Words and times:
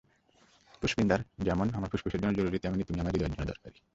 পুষ্পিন্দার 0.81 1.19
যেমন 1.39 1.67
আমার 1.73 1.89
ফুসফুসের 1.91 2.21
জন্য 2.21 2.33
জরুরী, 2.37 2.57
তেমনই 2.59 2.83
তুমি 2.83 2.99
আমার 2.99 3.13
হৃদয়ের 3.13 3.33
জন্য 3.33 3.45
দরকারী! 3.47 3.77